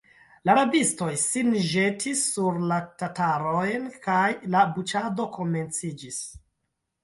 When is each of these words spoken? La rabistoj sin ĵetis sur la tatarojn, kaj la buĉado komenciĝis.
La 0.49 0.53
rabistoj 0.59 1.09
sin 1.23 1.53
ĵetis 1.73 2.23
sur 2.31 2.57
la 2.73 2.79
tatarojn, 3.03 3.87
kaj 4.09 4.27
la 4.57 4.67
buĉado 4.81 5.31
komenciĝis. 5.41 6.23